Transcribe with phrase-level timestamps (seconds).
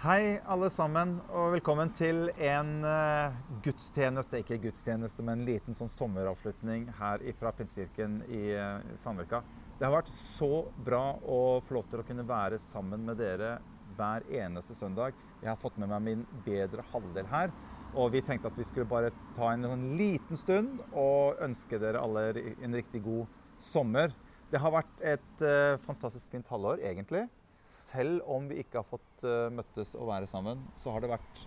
[0.00, 4.38] Hei, alle sammen, og velkommen til en uh, gudstjeneste.
[4.40, 9.42] Ikke gudstjeneste, men en liten sånn sommeravslutning her fra Pinsekirken i uh, Sandvika.
[9.74, 13.58] Det har vært så bra og flott å kunne være sammen med dere
[13.98, 15.18] hver eneste søndag.
[15.42, 17.52] Jeg har fått med meg min bedre halvdel her.
[17.92, 21.76] Og vi tenkte at vi skulle bare ta en, en sånn liten stund og ønske
[21.82, 23.28] dere alle en riktig god
[23.60, 24.16] sommer.
[24.48, 27.26] Det har vært et uh, fantastisk fint halvår, egentlig.
[27.70, 31.42] Selv om vi ikke har fått uh, møttes og være sammen, så har det vært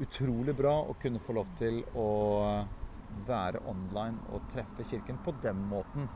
[0.00, 2.08] utrolig bra å kunne få lov til å
[3.28, 6.08] være online og treffe kirken på den måten.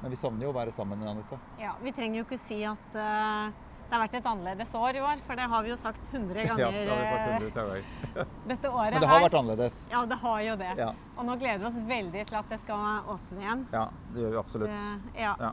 [0.00, 1.38] Men vi savner jo å være sammen, Anita.
[1.60, 3.50] Ja, Vi trenger jo ikke si at uh,
[3.86, 6.46] det har vært et annerledes år i år, for det har vi jo sagt 100
[6.50, 6.64] ganger.
[6.64, 8.32] Ja, det har vi sagt 100 ganger.
[8.52, 9.76] dette året Men det har vært annerledes.
[9.92, 10.72] Ja, det har jo det.
[10.80, 10.88] Ja.
[11.16, 13.68] Og nå gleder vi oss veldig til at det skal åpne igjen.
[13.74, 14.74] Ja, det gjør vi absolutt.
[14.74, 15.36] Det, ja.
[15.42, 15.52] ja.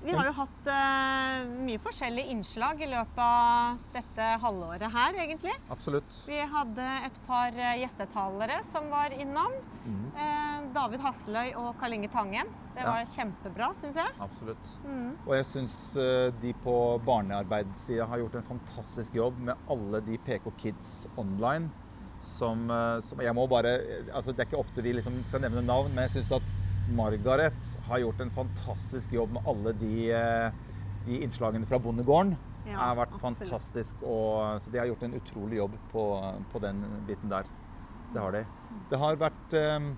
[0.00, 5.52] Vi har jo hatt uh, mye forskjellige innslag i løpet av dette halvåret her, egentlig.
[5.72, 6.22] Absolutt.
[6.28, 9.58] Vi hadde et par uh, gjestetalere som var innom.
[9.84, 10.06] Mm.
[10.16, 12.48] Uh, David Hasseløy og Karl Inge Tangen.
[12.72, 13.10] Det var ja.
[13.12, 14.16] kjempebra, syns jeg.
[14.24, 14.72] Absolutt.
[14.86, 15.12] Mm.
[15.26, 15.76] Og jeg syns
[16.40, 21.68] de på barnearbeidssida har gjort en fantastisk jobb med alle de PK Kids online.
[22.24, 22.68] Som,
[23.00, 23.70] som jeg må bare
[24.12, 26.50] altså Det er ikke ofte vi liksom skal nevne navn, men jeg syns at
[26.88, 30.52] Margaret har gjort en fantastisk jobb med alle de, eh,
[31.06, 32.36] de innslagene fra bondegården.
[32.66, 33.38] Ja, har vært absolutt.
[33.38, 34.02] fantastisk.
[34.02, 36.04] Og, så de har gjort en utrolig jobb på,
[36.52, 37.48] på den biten der.
[38.14, 38.44] Det har de.
[38.90, 39.90] Det har vært eh,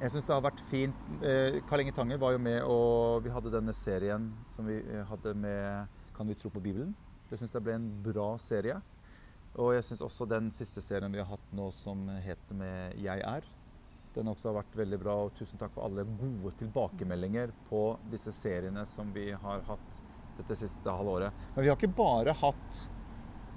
[0.00, 1.04] Jeg syns det har vært fint.
[1.22, 5.34] Eh, Karl Inge Tanger var jo med, og vi hadde denne serien som vi hadde
[5.34, 6.94] med 'Kan vi tro på Bibelen'?
[7.30, 8.76] Det syns jeg ble en bra serie.
[9.54, 13.20] Og jeg syns også den siste serien vi har hatt nå som heter med 'Jeg
[13.20, 13.44] er',
[14.14, 15.18] den også har vært veldig bra.
[15.26, 20.02] Og tusen takk for alle gode tilbakemeldinger på disse seriene som vi har hatt
[20.38, 21.34] dette siste halvåret.
[21.54, 22.80] Men vi har ikke bare hatt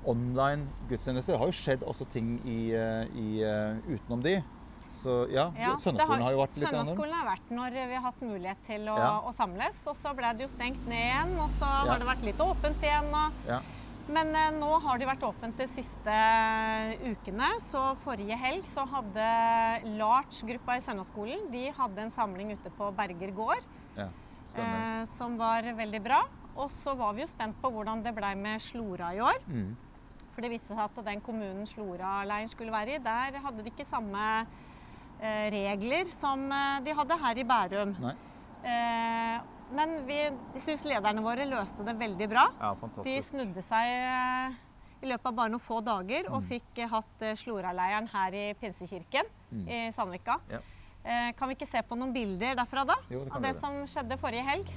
[0.07, 1.33] online gudstjenester.
[1.33, 4.37] Det har jo skjedd også ting i, eh, i, uh, utenom de.
[4.93, 6.67] Så ja, ja Søndagsskolen har, har, jo vært litt.
[6.69, 9.09] Søndagsskolen har vært når vi har hatt mulighet til å, ja.
[9.19, 9.81] å samles.
[9.89, 11.81] Og så ble det jo stengt ned igjen, og så ja.
[11.91, 13.09] har det vært litt åpent igjen.
[13.11, 13.41] Og,
[14.13, 17.49] men eh, nå har det vært åpent de siste eh, ukene.
[17.67, 19.27] Så forrige helg så hadde
[19.97, 23.65] Larch-gruppa i Søndagsskolen de hadde en samling ute på Berger gård.
[23.97, 24.09] Ja,
[24.55, 26.21] eh, som var veldig bra.
[26.57, 29.43] Og så var vi jo spent på hvordan det blei med Slora i år.
[29.45, 29.75] Mm.
[30.33, 33.85] For det viste seg at den kommunen Slora-leiren skulle være i, der hadde de ikke
[33.89, 34.23] samme
[35.19, 37.93] eh, regler som eh, de hadde her i Bærum.
[38.01, 38.17] Nei.
[39.75, 40.19] Men vi,
[40.63, 42.47] syns lederne våre løste det veldig bra.
[42.61, 42.71] Ja,
[43.03, 44.57] de snudde seg eh,
[45.03, 46.47] i løpet av bare noen få dager og mm.
[46.53, 49.65] fikk eh, hatt eh, Sloraleiren her i Pinsekirken mm.
[49.67, 50.39] i Sandvika.
[50.51, 50.63] Ja.
[51.39, 52.97] Kan vi ikke se på noen bilder derfra da?
[53.07, 54.71] Jo, det av det som skjedde forrige helg?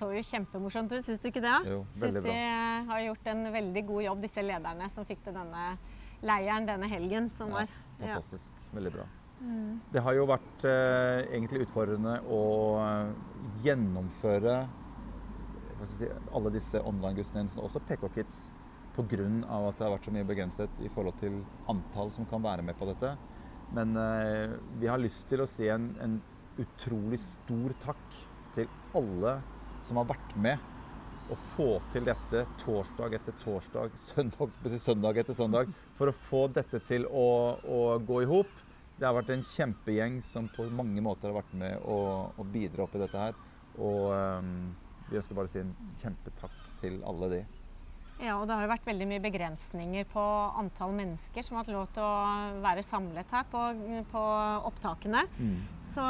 [0.00, 1.56] Så jo kjempemorsomt ut, syns du ikke det?
[1.68, 2.36] Jo, veldig syns de
[2.90, 5.64] har gjort en veldig god jobb, disse lederne som fikk til denne
[6.26, 7.74] leiren denne helgen som ja, var.
[8.00, 8.52] Fantastisk.
[8.52, 8.74] Ja.
[8.78, 9.06] Veldig bra.
[9.40, 9.80] Mm.
[9.92, 12.42] Det har jo vært eh, egentlig utfordrende å
[12.82, 13.12] eh,
[13.64, 14.56] gjennomføre
[15.96, 18.40] si, alle disse online-gudstjenestene, også PK Kids,
[18.96, 19.06] pga.
[19.06, 21.38] at det har vært så mye begrenset i forhold til
[21.72, 23.14] antall som kan være med på dette.
[23.72, 26.18] Men eh, vi har lyst til å si en, en
[26.60, 28.20] utrolig stor takk
[28.56, 28.68] til
[28.98, 29.38] alle
[29.86, 30.70] som har vært med
[31.30, 36.82] å få til dette torsdag etter torsdag, søndag, søndag etter søndag, for å få dette
[36.88, 37.28] til å,
[37.62, 38.50] å gå i hop.
[38.98, 42.00] Det har vært en kjempegjeng som på mange måter har vært med å,
[42.36, 43.38] å bidra oppi dette her.
[43.80, 44.50] Og um,
[45.08, 45.72] vi ønsker bare å si en
[46.02, 47.40] kjempetakk til alle de.
[48.20, 50.22] Ja, og det har jo vært veldig mye begrensninger på
[50.60, 53.62] antall mennesker som har hatt lov til å være samlet her på,
[54.12, 54.24] på
[54.68, 55.24] opptakene.
[55.38, 55.62] Mm.
[55.90, 56.04] Så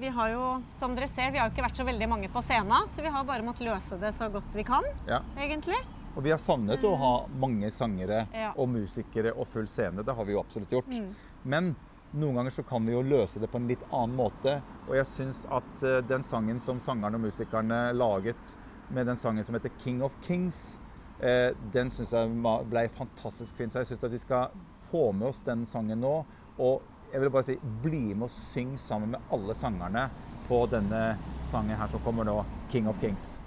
[0.00, 0.46] vi har jo,
[0.78, 2.88] som dere ser, vi har jo ikke vært så veldig mange på scenen.
[2.92, 5.22] Så vi har bare måttet løse det så godt vi kan, ja.
[5.40, 5.78] egentlig.
[6.12, 8.50] Og vi har savnet å ha mange sangere ja.
[8.52, 10.04] og musikere og full scene.
[10.04, 10.92] Det har vi jo absolutt gjort.
[10.92, 11.08] Mm.
[11.48, 11.72] Men
[12.12, 14.58] noen ganger så kan vi jo løse det på en litt annen måte.
[14.90, 18.52] Og jeg syns at eh, den sangen som sangerne og musikerne laget
[18.92, 20.76] med den sangen som heter 'King of Kings',
[21.20, 22.28] eh, den syns jeg
[22.68, 23.70] ble fantastisk fin.
[23.70, 24.48] Så jeg syns at vi skal
[24.90, 26.26] få med oss den sangen nå.
[26.58, 30.08] Og jeg vil bare si bli med og syng sammen med alle sangerne
[30.48, 31.04] på denne
[31.50, 33.42] sangen her som kommer nå, 'King of Kings'.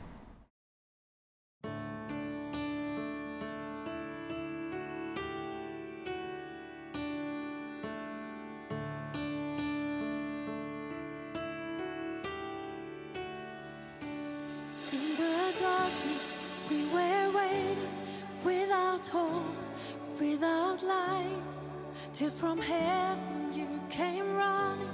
[22.15, 24.89] till from heaven you came running.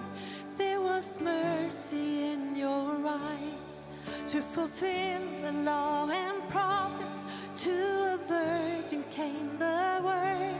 [0.58, 3.86] There was mercy in your eyes
[4.28, 7.26] to fulfill the law and prophets.
[7.64, 10.56] To a virgin came the word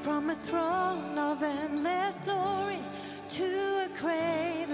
[0.00, 2.78] from a throne of endless glory
[3.28, 4.69] to a cradle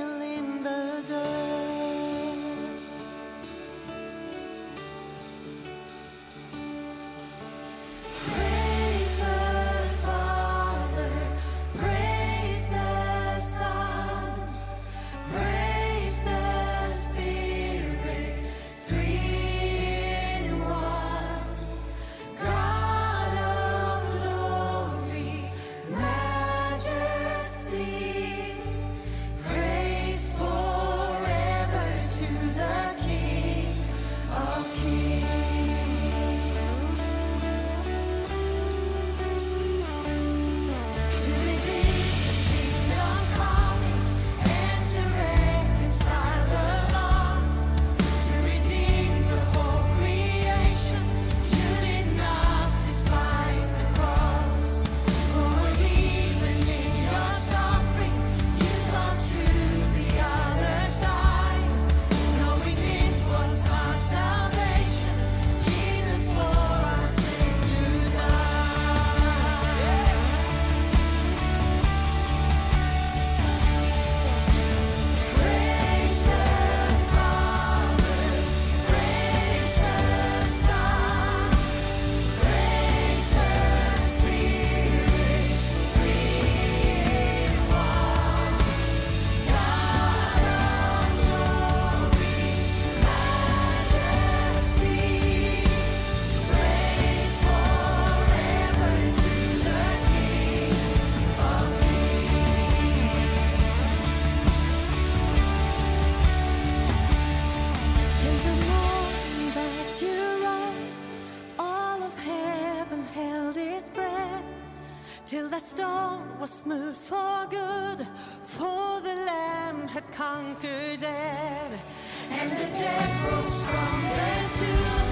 [115.27, 118.07] till the storm was smooth for good,
[118.45, 121.83] for the Lamb had conquered death,
[122.31, 125.06] and the dead rose from the tomb.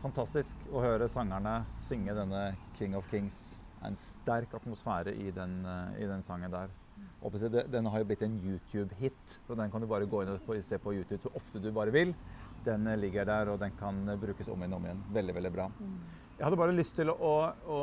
[0.00, 3.56] Fantastisk å høre sangerne synge denne 'King of Kings'.
[3.80, 5.64] Det er en sterk atmosfære i den,
[5.96, 6.68] i den sangen der.
[7.68, 10.78] Den har jo blitt en YouTube-hit, så den kan du bare gå inn og se
[10.78, 12.14] på YouTube så ofte du bare vil.
[12.64, 15.04] Den ligger der, og den kan brukes om igjen og om igjen.
[15.12, 15.70] Veldig, veldig bra.
[16.36, 17.34] Jeg hadde bare lyst til å,
[17.68, 17.80] å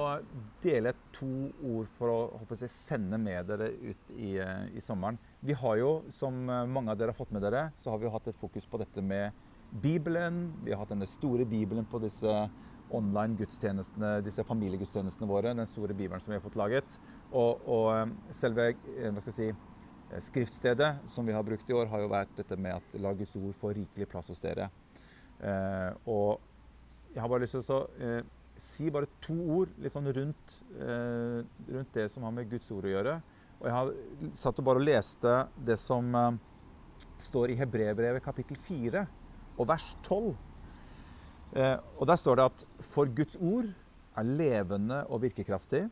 [0.61, 4.37] dele to ord for å, håper jeg, sende med dere ut i,
[4.73, 5.17] i, sommeren.
[5.41, 8.29] Vi har jo, som mange av dere har fått med dere, så har vi hatt
[8.29, 9.33] et fokus på dette med
[9.71, 10.53] Bibelen.
[10.63, 12.33] Vi har hatt denne store Bibelen på disse
[12.95, 15.53] online gudstjenestene, disse familiegudstjenestene våre.
[15.55, 16.99] Den store Bibelen som vi har fått laget.
[17.31, 19.49] Og, og eh, selve eh, hva skal jeg si,
[20.11, 23.13] eh, skriftstedet som vi har brukt i år, har jo vært dette med at la
[23.17, 24.69] Guds ord få rikelig plass hos dere.
[25.43, 26.39] Eh, og
[27.13, 28.21] jeg har bare lyst til å eh,
[28.57, 32.95] si bare to ord sånn rundt, eh, rundt, det som har med Guds ord å
[32.95, 33.19] gjøre.
[33.57, 33.93] Og jeg har
[34.37, 36.13] satt og bare leste det som
[37.21, 39.01] står i Hebrebrevet kapittel 4
[39.57, 40.33] og vers 12.
[41.57, 43.69] Eh, og der står det at for Guds ord
[44.17, 45.85] er levende og virkekraftig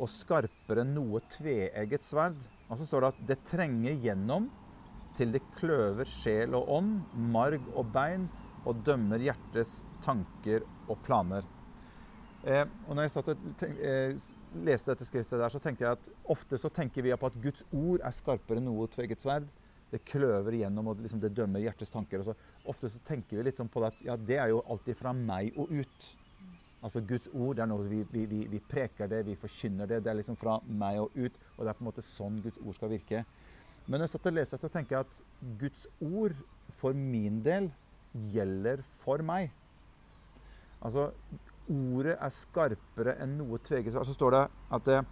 [0.00, 2.38] og skarpere enn noe tveegget sverd.
[2.68, 4.48] Og så står det at det trenger gjennom
[5.16, 6.94] til det kløver sjel og ånd,
[7.32, 8.28] marg og bein,
[8.64, 11.44] og dømmer hjertets tanker og planer.
[12.46, 14.14] Eh, og når jeg satt og eh,
[14.64, 17.66] leste dette skriftstedet, der, så tenker jeg at ofte så tenker vi på at Guds
[17.70, 19.50] ord er skarpere enn noe tveegget sverd.
[19.92, 22.24] Det kløver igjennom, og liksom det dømmer hjertets tanker.
[22.24, 22.34] Så,
[22.68, 25.52] ofte så tenker vi litt sånn på at ja, det er jo alltid fra meg
[25.60, 26.08] og ut.
[26.82, 30.00] Altså Guds ord det er noe vi, vi, vi, vi, preker det, vi forkynner det.
[30.02, 31.36] Det er liksom fra meg og ut.
[31.56, 33.22] Og det er på en måte sånn Guds ord skal virke.
[33.86, 36.34] Men når jeg satt og leste, så tenker jeg at Guds ord
[36.80, 37.70] for min del
[38.32, 39.52] gjelder for meg.
[40.82, 41.10] Altså,
[41.70, 44.40] ordet er skarpere enn noe tveget Så står det
[44.74, 45.02] at det,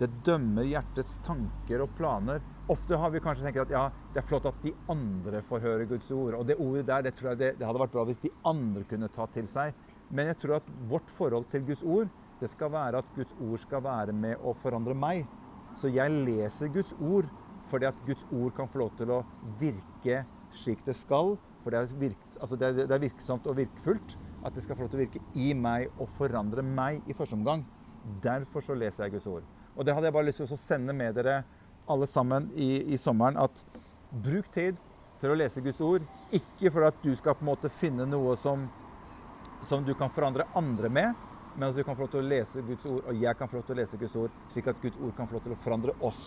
[0.00, 2.42] det, dømmer hjertets tanker og planer.
[2.72, 3.84] Ofte har vi kanskje tenkt at ja,
[4.14, 6.38] det er flott at de andre får høre Guds ord.
[6.40, 8.84] Og det ordet der, det tror jeg det, det hadde vært bra hvis de andre
[8.90, 9.74] kunne ta til seg.
[10.10, 12.10] Men jeg tror at vårt forhold til Guds ord,
[12.40, 15.24] det skal være at Guds ord skal være med å forandre meg.
[15.78, 17.30] Så jeg leser Guds ord
[17.70, 19.22] fordi at Guds ord kan få lov til å
[19.60, 20.24] virke
[20.54, 21.36] slik det skal.
[21.64, 24.84] For det er, virks, altså det det er virksomt og virkfullt at det skal få
[24.84, 27.64] lov til å virke i meg og forandre meg i første omgang.
[28.22, 29.46] Derfor så leser jeg Guds ord.
[29.74, 31.42] Og det hadde jeg bare lyst til å sende med dere
[31.90, 33.38] alle sammen i, i sommeren.
[33.40, 33.52] At
[34.24, 34.78] bruk tid
[35.20, 36.04] til å lese Guds ord.
[36.34, 38.66] Ikke for at du skal på en måte finne noe som,
[39.68, 42.64] som du kan forandre andre med, men at du kan få lov til å lese
[42.66, 44.98] Guds ord, og jeg kan få lov til å lese Guds ord, slik at Guds
[44.98, 46.24] ord kan få lov til å forandre oss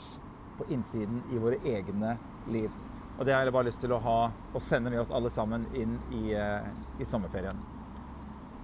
[0.57, 2.15] på innsiden i våre egne
[2.51, 2.71] liv.
[3.17, 5.65] Og det har jeg bare lyst til å ha og sende med oss alle sammen
[5.75, 7.59] inn i, eh, i sommerferien.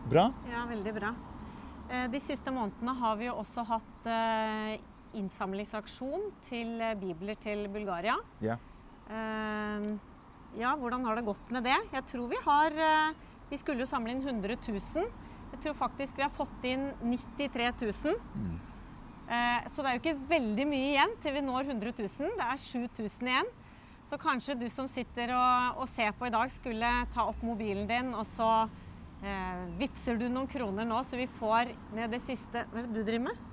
[0.10, 0.30] Bra?
[0.50, 1.14] Ja, veldig bra.
[1.94, 4.78] Eh, de siste månedene har vi jo også hatt eh,
[5.20, 8.18] innsamlingsaksjon til eh, bibler til Bulgaria.
[8.44, 8.60] Ja.
[10.54, 11.76] Ja, hvordan har det gått med det?
[11.92, 12.78] Jeg tror vi har
[13.50, 15.10] Vi skulle jo samle inn 100 000.
[15.52, 18.16] Jeg tror faktisk vi har fått inn 93 000.
[18.34, 18.56] Mm.
[19.68, 22.32] Så det er jo ikke veldig mye igjen til vi når 100 000.
[22.40, 23.52] Det er 7000 igjen.
[24.10, 27.86] Så kanskje du som sitter og, og ser på i dag, skulle ta opp mobilen
[27.92, 28.50] din og så
[29.24, 32.92] Eh, vipser du noen kroner nå, så vi får ned det siste Hva er det
[32.92, 33.50] du driver med?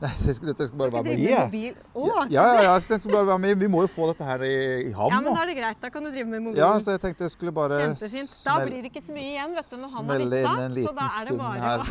[0.00, 1.20] Nei, dette skal bare være med.
[1.22, 1.76] Yeah.
[1.94, 3.60] Oh, ja, ja, ja, den skal bare være med.
[3.60, 4.56] Vi må jo få dette her i,
[4.88, 5.14] i havn.
[5.14, 5.78] Ja, men da er det greit.
[5.80, 6.60] Da kan du drive med mobilen.
[6.60, 8.34] Ja, så jeg tenkte jeg skulle bare Kjempefint.
[8.44, 10.56] Da blir det ikke så mye igjen vet du, når han har vipsa.
[10.88, 11.86] Så da er det bare å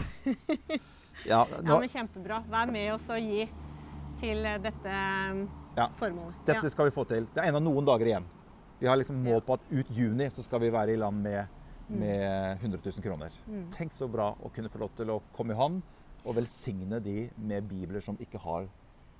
[1.31, 1.71] ja, nå...
[1.71, 2.43] ja, men kjempebra.
[2.53, 3.47] Vær med oss og gi
[4.21, 4.99] til dette
[5.79, 5.89] ja.
[6.01, 6.45] formålet.
[6.49, 7.29] Dette skal vi få til.
[7.33, 8.29] Det er ennå noen dager igjen.
[8.81, 11.62] Vi har liksom mål på at ut juni så skal vi være i land med
[11.87, 13.35] med 100 000 kroner.
[13.47, 13.65] Mm.
[13.75, 15.81] Tenk så bra å kunne få lov til å komme i havn
[16.23, 18.67] og velsigne de med bibler som ikke har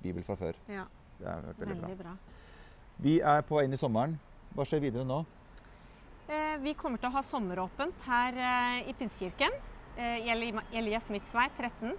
[0.02, 0.58] bibel fra før.
[0.68, 0.86] Ja.
[1.18, 2.14] Det er veldig, veldig bra.
[2.14, 2.16] bra.
[3.04, 4.16] Vi er på vei inn i sommeren.
[4.54, 5.20] Hva skjer videre nå?
[6.24, 9.56] Eh, vi kommer til å ha sommeråpent her eh, i Pinsekirken.
[9.96, 10.30] Eh,
[10.74, 11.92] Elias Midtsvei 13.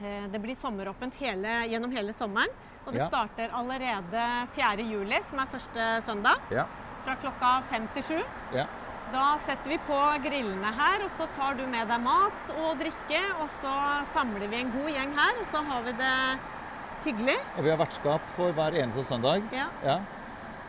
[0.00, 2.54] Eh, det blir sommeråpent hele, gjennom hele sommeren.
[2.84, 3.08] Og det ja.
[3.08, 4.24] starter allerede
[4.56, 4.86] 4.
[4.90, 6.48] juli, som er første søndag.
[6.52, 6.66] Ja.
[7.04, 8.18] Fra klokka fem til sju.
[8.56, 8.66] Ja.
[9.12, 13.20] Da setter vi på grillene her, og så tar du med deg mat og drikke.
[13.42, 13.74] Og så
[14.14, 16.16] samler vi en god gjeng her, og så har vi det
[17.04, 17.38] hyggelig.
[17.58, 19.44] Og vi har vertskap for hver eneste søndag.
[19.54, 19.68] Ja.
[19.84, 19.98] ja.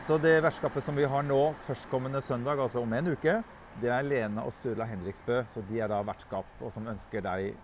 [0.05, 3.39] Så det vertskapet som vi har nå førstkommende søndag, altså om en uke,
[3.81, 5.41] det er Lena og Sturla Henriksbø.
[5.53, 7.55] Så de er da vertskap og som ønsker deg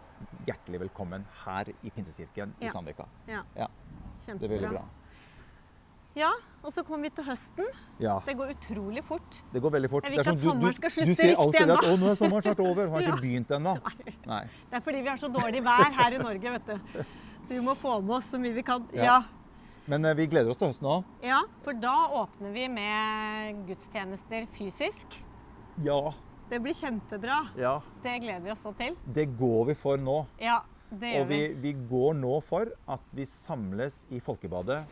[0.47, 3.05] hjertelig velkommen her i Pinsekirken i Sandvika.
[3.29, 3.43] Ja.
[3.57, 3.69] ja.
[4.25, 4.39] Kjempebra.
[4.39, 4.84] Det er veldig bra.
[6.17, 6.30] Ja,
[6.62, 7.67] og så kommer vi til høsten.
[8.02, 8.17] Ja.
[8.26, 9.41] Det går utrolig fort.
[9.54, 10.06] Det går veldig fort.
[10.06, 11.45] Jeg vil ikke at sommeren skal slutte riktig ennå.
[11.45, 12.89] Du sier alltid at 'å, nå er sommeren snart over'.
[12.91, 13.76] Har ikke begynt ennå.
[14.28, 14.41] Nei.
[14.69, 17.06] Det er fordi vi har så dårlig vær her i Norge, vet du.
[17.47, 18.84] Så vi må få med oss så mye vi kan.
[18.93, 19.04] Ja.
[19.04, 19.24] ja.
[19.88, 21.08] Men eh, vi gleder oss til høsten òg.
[21.26, 25.17] Ja, for da åpner vi med gudstjenester fysisk.
[25.84, 26.12] Ja.
[26.52, 27.39] Det blir kjempebra.
[27.58, 27.78] Ja.
[28.04, 29.00] Det gleder vi oss så til.
[29.08, 30.26] Det går vi for nå.
[30.43, 30.60] Ja,
[30.91, 34.84] det gjør Og vi, vi går nå for at vi samles i Folkebadet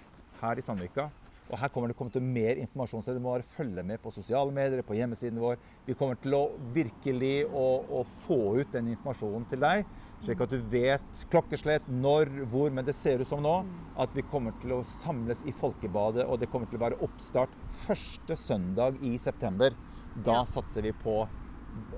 [0.41, 1.10] her i Sandvika.
[1.49, 4.54] Og her kommer det komme til mer informasjon, så dere må følge med på sosiale
[4.54, 5.58] medier, på hjemmesiden vår.
[5.88, 6.43] Vi kommer til å
[6.75, 9.89] virkelig å, å få ut den informasjonen til deg,
[10.21, 12.69] slik at du vet klokkeslett, når, hvor.
[12.75, 13.56] Men det ser ut som nå
[13.99, 17.58] at vi kommer til å samles i Folkebadet, og det kommer til å være oppstart
[17.88, 19.73] første søndag i september.
[20.21, 21.23] Da satser vi på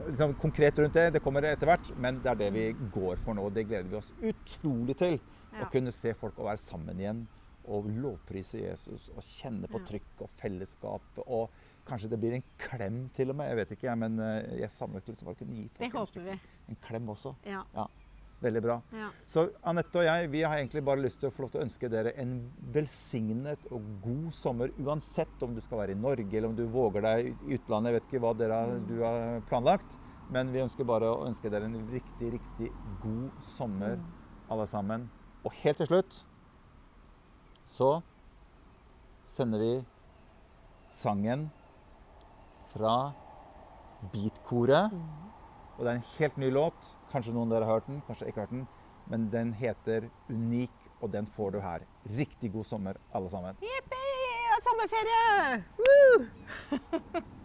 [0.07, 1.09] liksom, konkret rundt det.
[1.17, 3.51] Det kommer etter hvert, men det er det vi går for nå.
[3.51, 5.19] Det gleder vi oss utrolig til.
[5.59, 7.25] Å kunne se folk og være sammen igjen
[7.71, 11.21] og lovprise Jesus og kjenne på trykk og fellesskap.
[11.25, 11.49] Og
[11.87, 13.49] kanskje det blir en klem til og med.
[13.51, 15.91] Jeg vet ikke, jeg, men eh, jeg savner ikke liksom bare kunne gi Det folk
[15.91, 16.39] en, håper vi.
[16.73, 17.33] en klem også.
[17.49, 17.63] Ja.
[17.75, 17.87] Ja,
[18.43, 18.75] veldig bra.
[18.97, 19.09] ja.
[19.29, 21.65] Så Anette og jeg vi har egentlig bare lyst til å få lov til å
[21.65, 22.35] ønske dere en
[22.75, 24.71] velsignet og god sommer.
[24.81, 27.91] Uansett om du skal være i Norge eller om du våger deg i utlandet.
[27.93, 29.97] Jeg vet ikke hva dere du har planlagt.
[30.31, 32.69] Men vi ønsker bare å ønske dere en riktig, riktig
[33.01, 33.97] god sommer,
[34.51, 35.09] alle sammen.
[35.43, 36.21] Og helt til slutt
[37.71, 38.01] så
[39.25, 39.71] sender vi
[40.91, 41.47] sangen
[42.73, 43.13] fra
[44.11, 44.91] Beatkoret.
[45.77, 46.91] Og det er en helt ny låt.
[47.13, 48.67] Kanskje noen av dere har hørt den, kanskje ikke hørt den.
[49.11, 51.87] Men den heter Unik, og den får du her.
[52.17, 53.59] Riktig god sommer, alle sammen.
[53.63, 53.99] Jippi!
[54.61, 55.63] Sommerferie!
[55.79, 57.31] Woo!